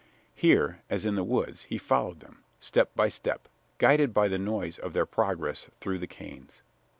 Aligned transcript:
Here, 0.33 0.79
as 0.89 1.05
in 1.05 1.13
the 1.13 1.23
woods, 1.23 1.65
he 1.65 1.77
followed 1.77 2.21
them, 2.21 2.43
step 2.59 2.95
by 2.95 3.07
step, 3.07 3.47
guided 3.77 4.15
by 4.15 4.29
the 4.29 4.39
noise 4.39 4.79
of 4.79 4.93
their 4.93 5.05
progress 5.05 5.69
through 5.79 5.99
the 5.99 6.07
canes. 6.07 6.63